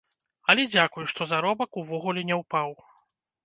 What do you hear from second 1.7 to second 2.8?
увогуле не ўпаў.